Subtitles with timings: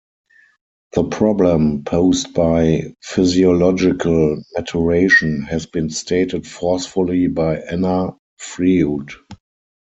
[0.93, 9.11] The problem posed by physiological maturation has been stated forcefully by Anna Freud.